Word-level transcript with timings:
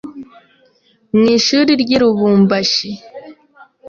mu 1.17 1.25
ishuri 1.37 1.71
ry’i 1.81 1.97
Lubumbashi 2.01 2.89